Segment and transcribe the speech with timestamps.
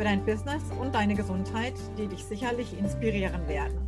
[0.00, 3.86] für dein Business und deine Gesundheit, die dich sicherlich inspirieren werden.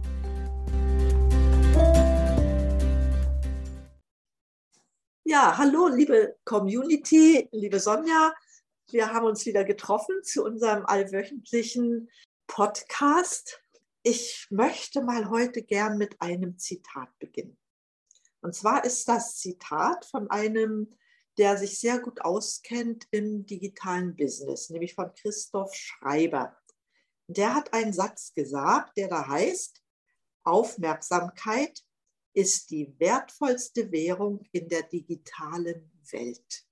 [5.25, 8.34] Ja, hallo, liebe Community, liebe Sonja.
[8.91, 12.11] Wir haben uns wieder getroffen zu unserem allwöchentlichen
[12.47, 13.62] Podcast.
[14.03, 17.56] Ich möchte mal heute gern mit einem Zitat beginnen.
[18.42, 20.91] Und zwar ist das Zitat von einem,
[21.38, 26.56] der sich sehr gut auskennt im digitalen Business, nämlich von Christoph Schreiber.
[27.27, 29.83] Der hat einen Satz gesagt, der da heißt,
[30.44, 31.83] Aufmerksamkeit
[32.34, 36.64] ist die wertvollste Währung in der digitalen Welt.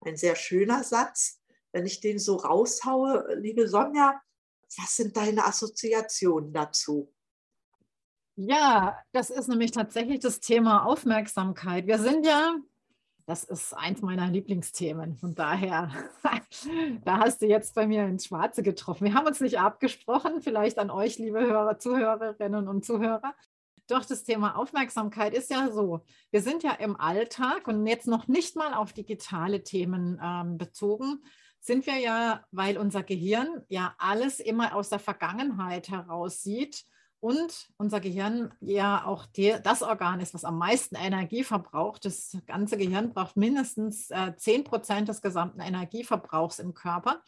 [0.00, 1.40] Ein sehr schöner Satz.
[1.72, 4.20] Wenn ich den so raushaue, liebe Sonja,
[4.76, 7.12] was sind deine Assoziationen dazu?
[8.36, 11.86] Ja, das ist nämlich tatsächlich das Thema Aufmerksamkeit.
[11.86, 12.56] Wir sind ja,
[13.28, 15.14] das ist eins meiner Lieblingsthemen.
[15.14, 15.90] Von daher,
[17.04, 19.04] da hast du jetzt bei mir ins Schwarze getroffen.
[19.04, 23.34] Wir haben uns nicht abgesprochen, vielleicht an euch, liebe Hörer, Zuhörerinnen und Zuhörer.
[23.86, 26.00] Doch das Thema Aufmerksamkeit ist ja so.
[26.30, 31.22] Wir sind ja im Alltag und jetzt noch nicht mal auf digitale Themen ähm, bezogen,
[31.60, 36.86] sind wir ja, weil unser Gehirn ja alles immer aus der Vergangenheit heraus sieht
[37.20, 42.04] und unser Gehirn ja auch die, das Organ ist, was am meisten Energie verbraucht.
[42.04, 47.22] Das ganze Gehirn braucht mindestens äh, 10 Prozent des gesamten Energieverbrauchs im Körper.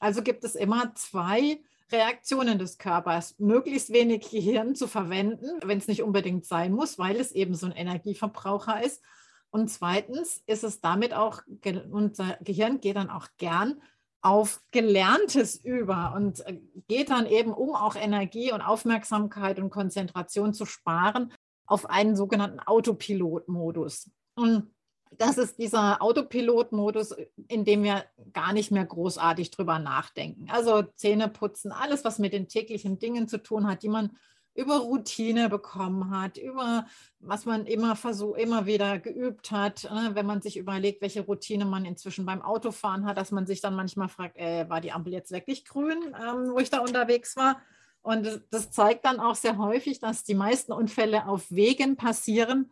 [0.00, 5.88] Also gibt es immer zwei Reaktionen des Körpers, möglichst wenig Gehirn zu verwenden, wenn es
[5.88, 9.02] nicht unbedingt sein muss, weil es eben so ein Energieverbraucher ist.
[9.50, 11.42] Und zweitens ist es damit auch,
[11.90, 13.80] unser Gehirn geht dann auch gern
[14.28, 20.52] auf Gelerntes über und äh, geht dann eben, um auch Energie und Aufmerksamkeit und Konzentration
[20.52, 21.32] zu sparen,
[21.66, 24.10] auf einen sogenannten Autopilot-Modus.
[24.34, 24.70] Und
[25.12, 27.16] das ist dieser Autopilot-Modus,
[27.48, 30.50] in dem wir gar nicht mehr großartig drüber nachdenken.
[30.50, 34.10] Also Zähne putzen, alles, was mit den täglichen Dingen zu tun hat, die man
[34.58, 36.84] über Routine bekommen hat, über
[37.20, 40.10] was man immer versucht, immer wieder geübt hat, ne?
[40.14, 43.76] wenn man sich überlegt, welche Routine man inzwischen beim Autofahren hat, dass man sich dann
[43.76, 47.60] manchmal fragt, äh, war die Ampel jetzt wirklich grün, ähm, wo ich da unterwegs war?
[48.02, 52.70] Und das zeigt dann auch sehr häufig, dass die meisten Unfälle auf Wegen passieren,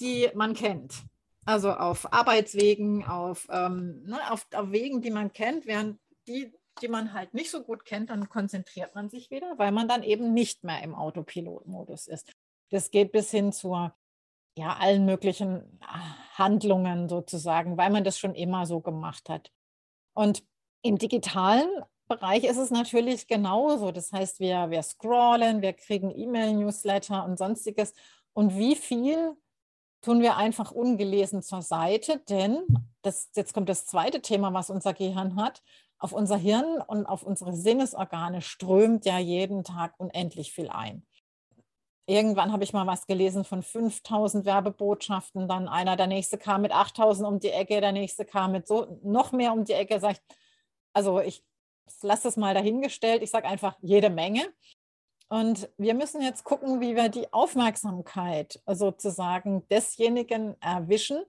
[0.00, 0.94] die man kennt.
[1.46, 5.98] Also auf Arbeitswegen, auf, ähm, ne, auf, auf Wegen, die man kennt, während
[6.28, 9.88] die, die man halt nicht so gut kennt, dann konzentriert man sich wieder, weil man
[9.88, 12.32] dann eben nicht mehr im Autopilotmodus ist.
[12.70, 13.90] Das geht bis hin zu
[14.56, 15.78] ja, allen möglichen
[16.34, 19.50] Handlungen sozusagen, weil man das schon immer so gemacht hat.
[20.14, 20.44] Und
[20.82, 21.68] im digitalen
[22.08, 23.92] Bereich ist es natürlich genauso.
[23.92, 27.94] Das heißt, wir, wir scrollen, wir kriegen E-Mail-Newsletter und sonstiges.
[28.34, 29.36] Und wie viel
[30.02, 32.66] tun wir einfach ungelesen zur Seite, denn
[33.02, 35.62] das, jetzt kommt das zweite Thema, was unser Gehirn hat.
[36.02, 41.06] Auf unser Hirn und auf unsere Sinnesorgane strömt ja jeden Tag unendlich viel ein.
[42.06, 46.72] Irgendwann habe ich mal was gelesen von 5000 Werbebotschaften, dann einer, der nächste kam mit
[46.72, 50.00] 8000 um die Ecke, der nächste kam mit so noch mehr um die Ecke.
[50.00, 50.36] Sag ich,
[50.92, 51.44] also ich
[52.00, 54.42] lasse das mal dahingestellt, ich sage einfach jede Menge.
[55.28, 61.22] Und wir müssen jetzt gucken, wie wir die Aufmerksamkeit sozusagen desjenigen erwischen,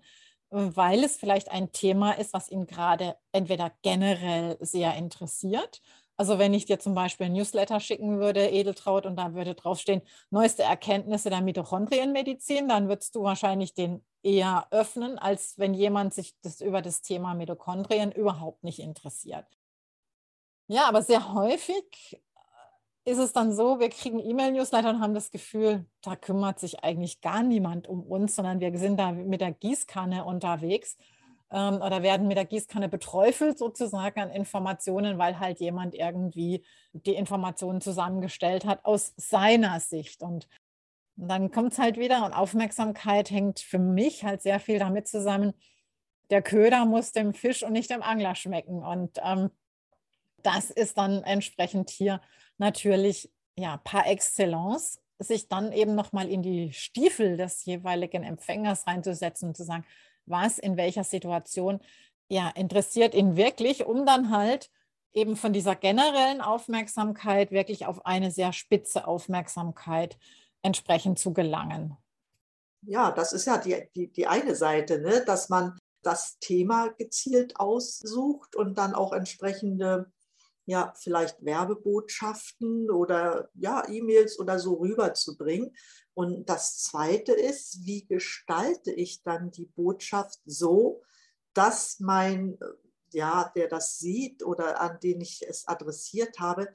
[0.53, 5.81] weil es vielleicht ein Thema ist, was ihn gerade entweder generell sehr interessiert.
[6.15, 10.03] Also wenn ich dir zum Beispiel ein Newsletter schicken würde, Edeltraut, und da würde draufstehen,
[10.29, 16.35] neueste Erkenntnisse der Mitochondrienmedizin, dann würdest du wahrscheinlich den eher öffnen, als wenn jemand sich
[16.41, 19.47] das über das Thema Mitochondrien überhaupt nicht interessiert.
[20.67, 22.21] Ja, aber sehr häufig
[23.05, 27.21] ist es dann so, wir kriegen E-Mail-Newsletter und haben das Gefühl, da kümmert sich eigentlich
[27.21, 30.97] gar niemand um uns, sondern wir sind da mit der Gießkanne unterwegs
[31.51, 36.63] ähm, oder werden mit der Gießkanne beträufelt sozusagen an Informationen, weil halt jemand irgendwie
[36.93, 40.23] die Informationen zusammengestellt hat aus seiner Sicht.
[40.23, 40.47] Und
[41.17, 45.53] dann kommt es halt wieder und Aufmerksamkeit hängt für mich halt sehr viel damit zusammen,
[46.29, 48.81] der Köder muss dem Fisch und nicht dem Angler schmecken.
[48.81, 49.51] Und ähm,
[50.41, 52.21] das ist dann entsprechend hier
[52.57, 59.49] natürlich ja par excellence, sich dann eben nochmal in die Stiefel des jeweiligen Empfängers reinzusetzen
[59.49, 59.85] und zu sagen,
[60.25, 61.79] was in welcher Situation
[62.29, 64.69] ja interessiert ihn wirklich, um dann halt
[65.13, 70.17] eben von dieser generellen Aufmerksamkeit wirklich auf eine sehr spitze Aufmerksamkeit
[70.63, 71.95] entsprechend zu gelangen.
[72.85, 75.23] Ja, das ist ja die, die, die eine Seite, ne?
[75.25, 80.11] dass man das Thema gezielt aussucht und dann auch entsprechende,
[80.65, 85.75] ja, vielleicht Werbebotschaften oder ja, E-Mails oder so rüberzubringen.
[86.13, 91.01] Und das zweite ist, wie gestalte ich dann die Botschaft so,
[91.53, 92.57] dass mein,
[93.11, 96.67] ja, der das sieht oder an den ich es adressiert habe,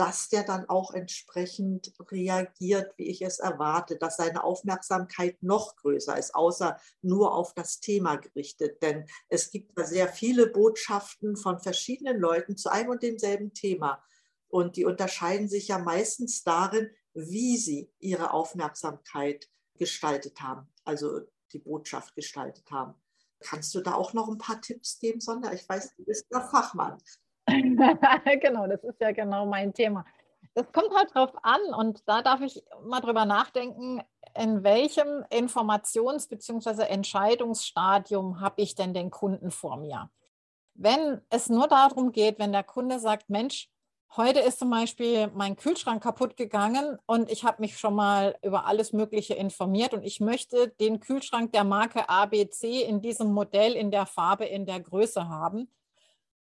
[0.00, 6.16] dass der dann auch entsprechend reagiert, wie ich es erwarte, dass seine Aufmerksamkeit noch größer
[6.16, 8.82] ist, außer nur auf das Thema gerichtet.
[8.82, 14.02] Denn es gibt da sehr viele Botschaften von verschiedenen Leuten zu einem und demselben Thema.
[14.48, 21.20] Und die unterscheiden sich ja meistens darin, wie sie ihre Aufmerksamkeit gestaltet haben, also
[21.52, 22.94] die Botschaft gestaltet haben.
[23.40, 25.52] Kannst du da auch noch ein paar Tipps geben, Sonja?
[25.52, 26.96] Ich weiß, du bist der Fachmann.
[28.40, 30.04] genau, das ist ja genau mein Thema.
[30.54, 34.02] Das kommt halt drauf an und da darf ich mal drüber nachdenken,
[34.36, 36.82] in welchem Informations- bzw.
[36.84, 40.10] Entscheidungsstadium habe ich denn den Kunden vor mir?
[40.74, 43.68] Wenn es nur darum geht, wenn der Kunde sagt, Mensch,
[44.16, 48.66] heute ist zum Beispiel mein Kühlschrank kaputt gegangen und ich habe mich schon mal über
[48.66, 53.90] alles Mögliche informiert und ich möchte den Kühlschrank der Marke ABC in diesem Modell, in
[53.90, 55.68] der Farbe, in der Größe haben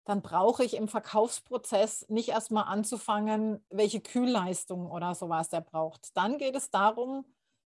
[0.09, 6.17] dann brauche ich im Verkaufsprozess nicht erstmal anzufangen, welche Kühlleistung oder sowas der braucht.
[6.17, 7.25] Dann geht es darum,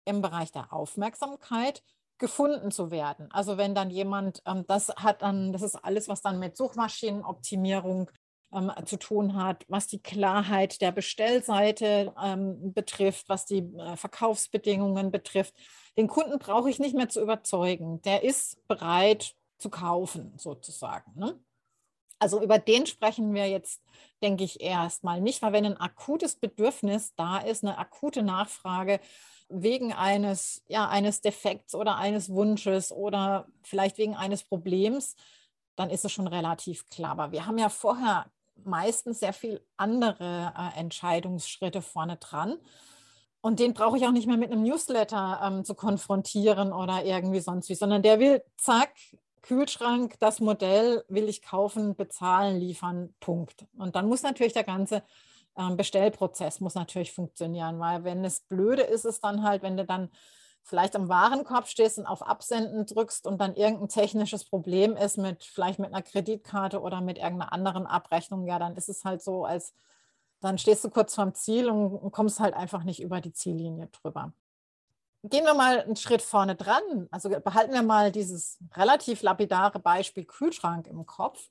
[0.07, 1.83] im Bereich der Aufmerksamkeit
[2.17, 3.31] gefunden zu werden.
[3.33, 8.11] Also wenn dann jemand, ähm, das hat dann, das ist alles, was dann mit Suchmaschinenoptimierung
[8.55, 15.11] ähm, zu tun hat, was die Klarheit der Bestellseite ähm, betrifft, was die äh, Verkaufsbedingungen
[15.11, 15.55] betrifft.
[15.99, 18.01] Den Kunden brauche ich nicht mehr zu überzeugen.
[18.03, 21.13] Der ist bereit zu kaufen, sozusagen.
[21.15, 21.39] Ne?
[22.23, 23.83] Also über den sprechen wir jetzt,
[24.23, 29.01] denke ich, erstmal nicht, weil wenn ein akutes Bedürfnis da ist, eine akute Nachfrage
[29.49, 35.17] wegen eines, ja, eines Defekts oder eines Wunsches oder vielleicht wegen eines Problems,
[35.75, 37.11] dann ist es schon relativ klar.
[37.11, 38.27] Aber wir haben ja vorher
[38.63, 42.57] meistens sehr viel andere äh, Entscheidungsschritte vorne dran.
[43.41, 47.41] Und den brauche ich auch nicht mehr mit einem Newsletter ähm, zu konfrontieren oder irgendwie
[47.41, 48.93] sonst wie, sondern der will, zack,
[49.43, 53.67] Kühlschrank, das Modell will ich kaufen, bezahlen, liefern, Punkt.
[53.77, 55.03] Und dann muss natürlich der ganze
[55.57, 59.85] ähm, Bestellprozess muss natürlich funktionieren, weil wenn es blöde ist, ist dann halt, wenn du
[59.85, 60.11] dann
[60.63, 65.43] vielleicht am Warenkorb stehst und auf Absenden drückst und dann irgendein technisches Problem ist mit
[65.45, 69.45] vielleicht mit einer Kreditkarte oder mit irgendeiner anderen Abrechnung, ja, dann ist es halt so,
[69.45, 69.75] als
[70.41, 74.33] dann stehst du kurz vorm Ziel und kommst halt einfach nicht über die Ziellinie drüber
[75.23, 77.09] gehen wir mal einen Schritt vorne dran.
[77.11, 81.49] Also behalten wir mal dieses relativ lapidare Beispiel Kühlschrank im Kopf.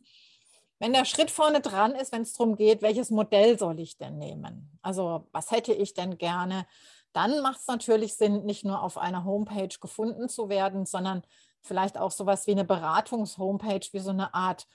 [0.80, 4.18] Wenn der Schritt vorne dran ist, wenn es darum geht, welches Modell soll ich denn
[4.18, 4.78] nehmen?
[4.82, 6.66] Also was hätte ich denn gerne?
[7.14, 11.24] Dann macht es natürlich Sinn, nicht nur auf einer Homepage gefunden zu werden, sondern
[11.62, 14.66] vielleicht auch sowas wie eine Beratungs-Homepage, wie so eine Art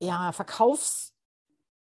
[0.00, 1.14] ja, Verkaufs-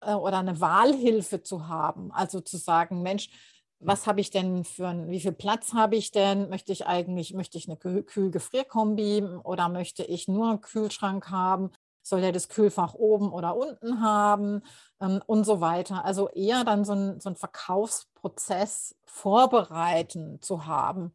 [0.00, 2.10] äh, oder eine Wahlhilfe zu haben.
[2.12, 3.30] Also zu sagen, Mensch,
[3.78, 6.48] was habe ich denn für ein, wie viel Platz habe ich denn?
[6.48, 11.70] Möchte ich eigentlich, möchte ich eine Kühl-Gefrierkombi oder möchte ich nur einen Kühlschrank haben?
[12.02, 14.62] Soll der das Kühlfach oben oder unten haben
[15.00, 16.04] ähm, und so weiter.
[16.04, 21.12] Also eher dann so ein, so ein Verkaufsprozess vorbereiten zu haben.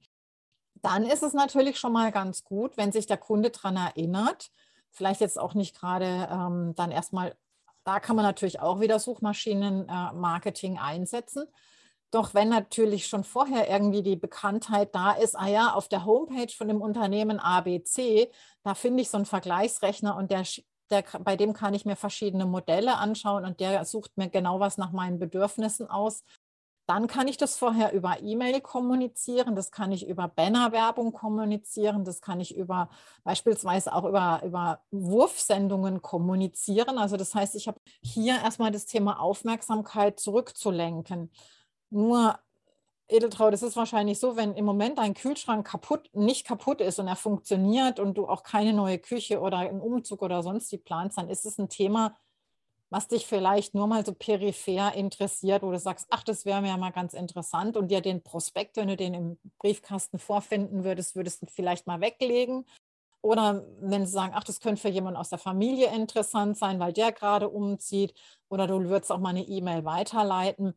[0.82, 4.52] Dann ist es natürlich schon mal ganz gut, wenn sich der Kunde daran erinnert,
[4.90, 7.36] vielleicht jetzt auch nicht gerade ähm, dann erstmal,
[7.84, 11.48] da kann man natürlich auch wieder Suchmaschinenmarketing äh, einsetzen,
[12.12, 16.52] doch wenn natürlich schon vorher irgendwie die Bekanntheit da ist, ah ja, auf der Homepage
[16.56, 18.30] von dem Unternehmen ABC,
[18.64, 20.44] da finde ich so einen Vergleichsrechner und der,
[20.90, 24.78] der, bei dem kann ich mir verschiedene Modelle anschauen und der sucht mir genau was
[24.78, 26.24] nach meinen Bedürfnissen aus.
[26.86, 32.20] Dann kann ich das vorher über E-Mail kommunizieren, das kann ich über Bannerwerbung kommunizieren, das
[32.20, 32.90] kann ich über
[33.24, 36.98] beispielsweise auch über, über Wurfsendungen kommunizieren.
[36.98, 41.32] Also das heißt, ich habe hier erstmal das Thema Aufmerksamkeit zurückzulenken.
[41.92, 42.40] Nur,
[43.10, 47.08] Edeltraut, es ist wahrscheinlich so, wenn im Moment dein Kühlschrank kaputt, nicht kaputt ist und
[47.08, 51.18] er funktioniert und du auch keine neue Küche oder einen Umzug oder sonst die planst,
[51.18, 52.18] dann ist es ein Thema,
[52.90, 56.70] was dich vielleicht nur mal so peripher interessiert, wo du sagst, ach, das wäre mir
[56.70, 61.16] ja mal ganz interessant und dir den Prospekt, wenn du den im Briefkasten vorfinden würdest,
[61.16, 62.66] würdest du vielleicht mal weglegen.
[63.22, 66.94] Oder wenn sie sagen, ach, das könnte für jemanden aus der Familie interessant sein, weil
[66.94, 68.14] der gerade umzieht.
[68.50, 70.76] Oder du würdest auch mal eine E-Mail weiterleiten.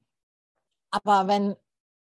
[0.95, 1.57] Aber wenn,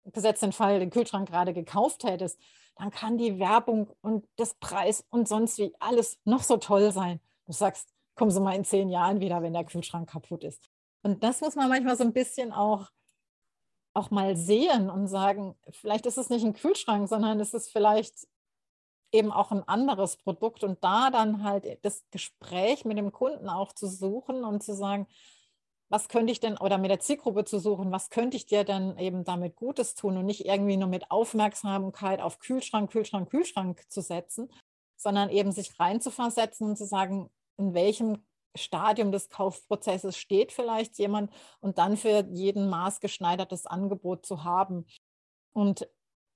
[0.03, 2.37] gesetzt den Fall, den Kühlschrank gerade gekauft hättest,
[2.75, 7.21] dann kann die Werbung und das Preis und sonst wie alles noch so toll sein.
[7.45, 10.69] Du sagst, kommen Sie mal in zehn Jahren wieder, wenn der Kühlschrank kaputt ist.
[11.03, 12.89] Und das muss man manchmal so ein bisschen auch,
[13.93, 18.27] auch mal sehen und sagen, vielleicht ist es nicht ein Kühlschrank, sondern es ist vielleicht
[19.13, 23.71] eben auch ein anderes Produkt und da dann halt das Gespräch mit dem Kunden auch
[23.71, 25.07] zu suchen und zu sagen,
[25.91, 28.97] was könnte ich denn, oder mit der Zielgruppe zu suchen, was könnte ich dir denn
[28.97, 34.01] eben damit Gutes tun und nicht irgendwie nur mit Aufmerksamkeit auf Kühlschrank, Kühlschrank, Kühlschrank zu
[34.01, 34.49] setzen,
[34.95, 41.31] sondern eben sich reinzuversetzen und zu sagen, in welchem Stadium des Kaufprozesses steht vielleicht jemand
[41.59, 44.85] und dann für jeden maßgeschneidertes Angebot zu haben.
[45.53, 45.89] Und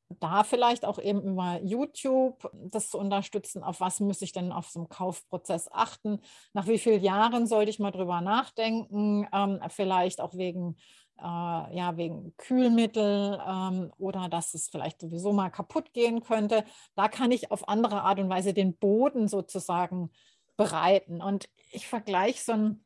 [0.09, 4.69] da vielleicht auch eben über YouTube das zu unterstützen, auf was muss ich denn auf
[4.69, 6.19] so einem Kaufprozess achten,
[6.53, 10.77] nach wie vielen Jahren sollte ich mal drüber nachdenken, ähm, vielleicht auch wegen,
[11.17, 16.63] äh, ja, wegen Kühlmittel ähm, oder dass es vielleicht sowieso mal kaputt gehen könnte.
[16.95, 20.11] Da kann ich auf andere Art und Weise den Boden sozusagen
[20.55, 21.21] bereiten.
[21.21, 22.85] Und ich vergleiche so einen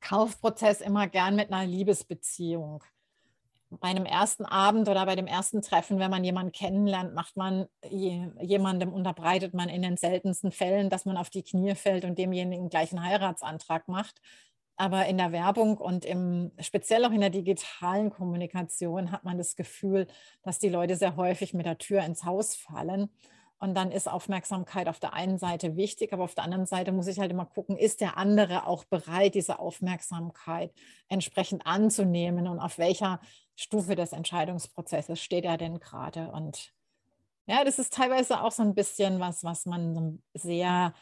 [0.00, 2.84] Kaufprozess immer gern mit einer Liebesbeziehung
[3.70, 7.66] bei einem ersten Abend oder bei dem ersten Treffen, wenn man jemanden kennenlernt, macht man
[7.90, 12.70] jemandem, unterbreitet man in den seltensten Fällen, dass man auf die Knie fällt und demjenigen
[12.70, 14.20] gleich einen Heiratsantrag macht.
[14.76, 19.56] Aber in der Werbung und im, speziell auch in der digitalen Kommunikation hat man das
[19.56, 20.06] Gefühl,
[20.42, 23.10] dass die Leute sehr häufig mit der Tür ins Haus fallen.
[23.60, 27.08] Und dann ist Aufmerksamkeit auf der einen Seite wichtig, aber auf der anderen Seite muss
[27.08, 30.72] ich halt immer gucken, ist der andere auch bereit, diese Aufmerksamkeit
[31.08, 33.20] entsprechend anzunehmen und auf welcher
[33.56, 36.30] Stufe des Entscheidungsprozesses steht er denn gerade?
[36.30, 36.72] Und
[37.46, 40.92] ja, das ist teilweise auch so ein bisschen was, was man sehr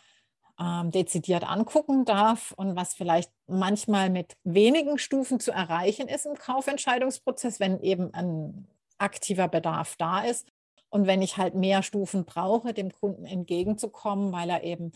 [0.58, 6.34] ähm, dezidiert angucken darf und was vielleicht manchmal mit wenigen Stufen zu erreichen ist im
[6.34, 10.50] Kaufentscheidungsprozess, wenn eben ein aktiver Bedarf da ist.
[10.88, 14.92] Und wenn ich halt mehr Stufen brauche, dem Kunden entgegenzukommen, weil er eben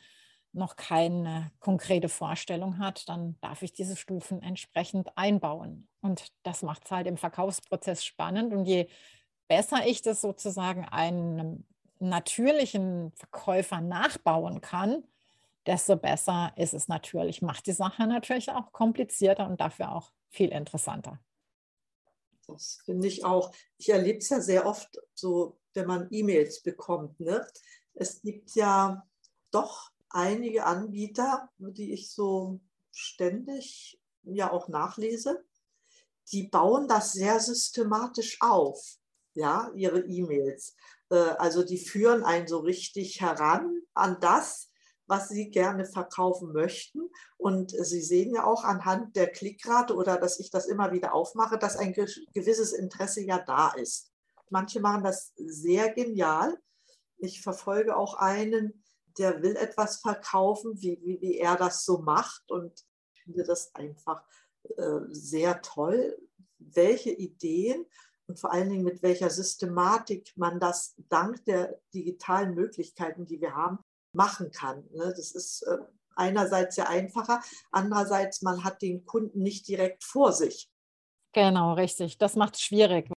[0.52, 5.88] noch keine konkrete Vorstellung hat, dann darf ich diese Stufen entsprechend einbauen.
[6.00, 8.52] Und das macht es halt im Verkaufsprozess spannend.
[8.52, 8.88] Und je
[9.46, 11.64] besser ich das sozusagen einem
[11.98, 15.04] natürlichen Verkäufer nachbauen kann,
[15.66, 17.42] desto besser ist es natürlich.
[17.42, 21.20] Macht die Sache natürlich auch komplizierter und dafür auch viel interessanter.
[22.46, 23.52] Das finde ich auch.
[23.76, 27.18] Ich erlebe es ja sehr oft so, wenn man E-Mails bekommt.
[27.20, 27.46] Ne?
[27.94, 29.06] Es gibt ja
[29.50, 32.60] doch einige Anbieter, die ich so
[32.92, 35.44] ständig ja auch nachlese,
[36.32, 38.98] die bauen das sehr systematisch auf,
[39.34, 40.76] ja, ihre E-Mails.
[41.10, 44.70] Äh, also die führen einen so richtig heran an das,
[45.06, 47.10] was sie gerne verkaufen möchten.
[47.36, 51.58] Und Sie sehen ja auch anhand der Klickrate oder dass ich das immer wieder aufmache,
[51.58, 54.09] dass ein gewisses Interesse ja da ist.
[54.50, 56.58] Manche machen das sehr genial.
[57.18, 58.84] Ich verfolge auch einen,
[59.18, 62.50] der will etwas verkaufen, wie, wie, wie er das so macht.
[62.50, 64.24] Und ich finde das einfach
[64.76, 66.18] äh, sehr toll,
[66.58, 67.86] welche Ideen
[68.26, 73.56] und vor allen Dingen mit welcher Systematik man das dank der digitalen Möglichkeiten, die wir
[73.56, 73.78] haben,
[74.12, 74.84] machen kann.
[74.92, 75.12] Ne?
[75.16, 75.78] Das ist äh,
[76.14, 77.40] einerseits sehr einfacher,
[77.72, 80.70] andererseits man hat den Kunden nicht direkt vor sich.
[81.32, 82.18] Genau, richtig.
[82.18, 83.10] Das macht es schwierig.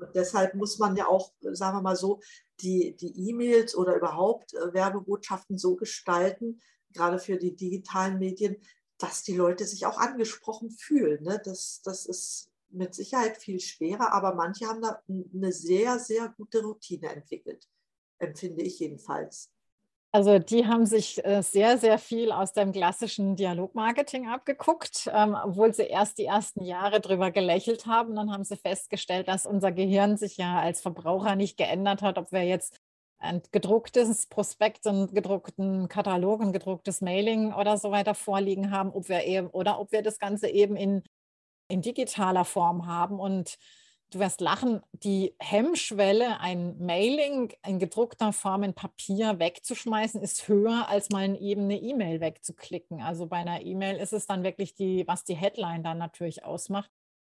[0.00, 2.20] Und deshalb muss man ja auch, sagen wir mal so,
[2.60, 6.60] die, die E-Mails oder überhaupt äh, Werbebotschaften so gestalten,
[6.92, 8.56] gerade für die digitalen Medien,
[8.98, 11.22] dass die Leute sich auch angesprochen fühlen.
[11.22, 11.40] Ne?
[11.44, 16.62] Das, das ist mit Sicherheit viel schwerer, aber manche haben da eine sehr, sehr gute
[16.62, 17.68] Routine entwickelt,
[18.18, 19.50] empfinde ich jedenfalls.
[20.12, 25.72] Also die haben sich äh, sehr, sehr viel aus dem klassischen Dialogmarketing abgeguckt, ähm, obwohl
[25.72, 28.16] sie erst die ersten Jahre drüber gelächelt haben.
[28.16, 32.32] Dann haben sie festgestellt, dass unser Gehirn sich ja als Verbraucher nicht geändert hat, ob
[32.32, 32.80] wir jetzt
[33.18, 39.08] ein gedrucktes Prospekt, einen gedruckten Katalog, ein gedrucktes Mailing oder so weiter vorliegen haben, ob
[39.08, 41.04] wir eben oder ob wir das Ganze eben in,
[41.68, 43.20] in digitaler Form haben.
[43.20, 43.58] Und
[44.10, 50.88] du wirst lachen, die Hemmschwelle, ein Mailing in gedruckter Form in Papier wegzuschmeißen, ist höher,
[50.88, 53.00] als mal eben eine E-Mail wegzuklicken.
[53.02, 56.90] Also bei einer E-Mail ist es dann wirklich die, was die Headline dann natürlich ausmacht.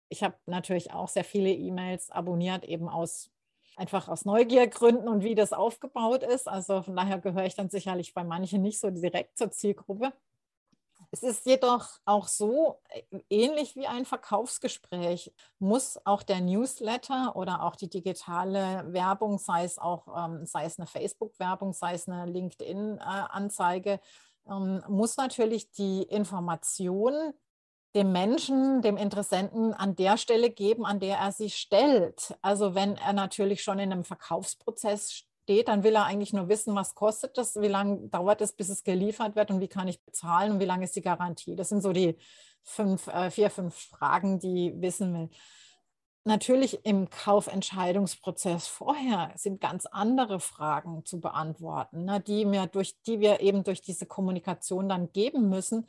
[0.08, 3.30] Ich habe natürlich auch sehr viele E-Mails abonniert, eben aus
[3.76, 6.48] einfach aus Neugiergründen und wie das aufgebaut ist.
[6.48, 10.12] Also von daher gehöre ich dann sicherlich bei manchen nicht so direkt zur Zielgruppe.
[11.10, 17.62] Es ist jedoch auch so, äh, ähnlich wie ein Verkaufsgespräch, muss auch der Newsletter oder
[17.62, 22.26] auch die digitale Werbung, sei es auch, ähm, sei es eine Facebook-Werbung, sei es eine
[22.26, 24.00] LinkedIn-Anzeige,
[24.50, 27.32] ähm, muss natürlich die Information
[27.94, 32.36] dem Menschen, dem Interessenten an der Stelle geben, an der er sie stellt.
[32.42, 36.74] Also wenn er natürlich schon in einem Verkaufsprozess steht, dann will er eigentlich nur wissen,
[36.74, 40.04] was kostet das, wie lange dauert es, bis es geliefert wird und wie kann ich
[40.04, 41.56] bezahlen und wie lange ist die Garantie.
[41.56, 42.18] Das sind so die
[42.62, 45.30] fünf, äh, vier, fünf Fragen, die wissen will.
[46.24, 53.20] Natürlich im Kaufentscheidungsprozess vorher sind ganz andere Fragen zu beantworten, ne, die, mir durch, die
[53.20, 55.86] wir eben durch diese Kommunikation dann geben müssen,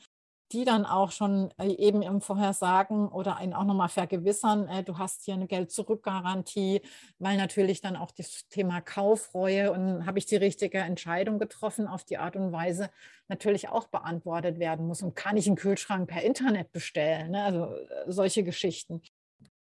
[0.52, 4.98] die dann auch schon äh, eben im Vorhersagen oder einen auch nochmal vergewissern, äh, du
[4.98, 6.82] hast hier eine Geld-Zurück-Garantie,
[7.20, 12.04] weil natürlich dann auch das Thema Kaufreue und habe ich die richtige Entscheidung getroffen auf
[12.04, 12.90] die Art und Weise
[13.28, 15.04] natürlich auch beantwortet werden muss.
[15.04, 17.32] Und kann ich einen Kühlschrank per Internet bestellen?
[17.32, 17.44] Ne?
[17.44, 19.02] Also äh, solche Geschichten.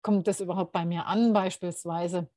[0.00, 2.28] Kommt das überhaupt bei mir an beispielsweise?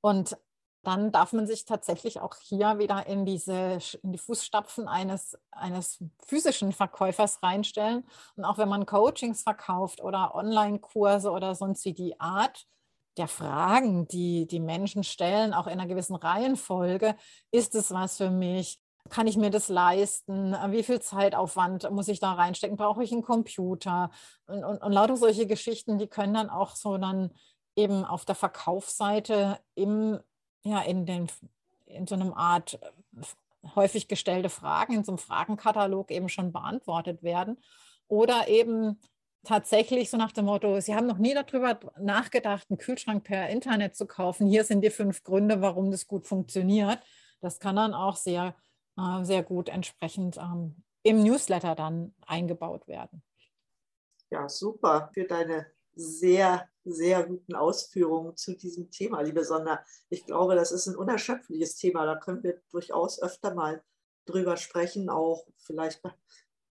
[0.00, 0.36] Und
[0.82, 6.02] dann darf man sich tatsächlich auch hier wieder in, diese, in die Fußstapfen eines, eines
[6.26, 8.06] physischen Verkäufers reinstellen.
[8.36, 12.66] Und auch wenn man Coachings verkauft oder Online-Kurse oder sonst wie die Art
[13.18, 17.14] der Fragen, die die Menschen stellen, auch in einer gewissen Reihenfolge,
[17.50, 18.80] ist es was für mich?
[19.10, 20.54] Kann ich mir das leisten?
[20.68, 22.76] Wie viel Zeitaufwand muss ich da reinstecken?
[22.76, 24.10] Brauche ich einen Computer?
[24.46, 27.30] Und, und, und lauter solche Geschichten, die können dann auch so dann
[27.76, 30.20] eben auf der Verkaufsseite im
[30.62, 31.28] ja, in, den,
[31.86, 33.22] in so einem Art äh,
[33.74, 37.58] häufig gestellte Fragen, in so einem Fragenkatalog eben schon beantwortet werden.
[38.08, 38.98] Oder eben
[39.44, 43.96] tatsächlich so nach dem Motto, Sie haben noch nie darüber nachgedacht, einen Kühlschrank per Internet
[43.96, 44.46] zu kaufen.
[44.46, 46.98] Hier sind die fünf Gründe, warum das gut funktioniert.
[47.40, 48.54] Das kann dann auch sehr,
[48.96, 53.22] äh, sehr gut entsprechend ähm, im Newsletter dann eingebaut werden.
[54.30, 55.66] Ja, super für deine
[56.00, 59.84] sehr, sehr guten Ausführungen zu diesem Thema, liebe Sonder.
[60.08, 62.06] Ich glaube, das ist ein unerschöpfliches Thema.
[62.06, 63.82] Da können wir durchaus öfter mal
[64.26, 66.12] drüber sprechen, auch vielleicht bei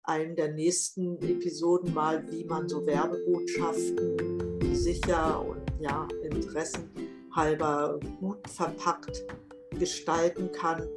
[0.03, 9.23] einem der nächsten Episoden mal, wie man so Werbebotschaften sicher und ja, interessenhalber gut verpackt
[9.77, 10.87] gestalten kann.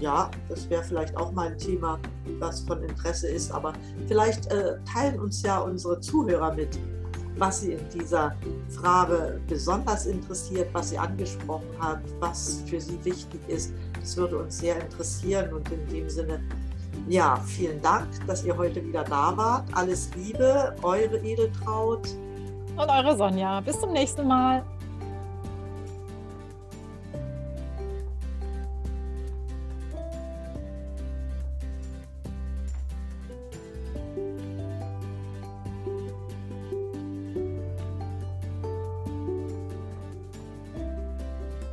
[0.00, 1.98] Ja, das wäre vielleicht auch mal ein Thema,
[2.38, 3.50] was von Interesse ist.
[3.50, 3.72] Aber
[4.06, 6.78] vielleicht äh, teilen uns ja unsere Zuhörer mit,
[7.38, 8.34] was Sie in dieser
[8.68, 13.72] Frage besonders interessiert, was Sie angesprochen hat, was für Sie wichtig ist.
[14.00, 16.40] Das würde uns sehr interessieren und in dem Sinne,
[17.08, 19.64] ja, vielen Dank, dass ihr heute wieder da wart.
[19.72, 22.08] Alles Liebe, eure Edeltraut.
[22.76, 23.60] Und eure Sonja.
[23.60, 24.64] Bis zum nächsten Mal.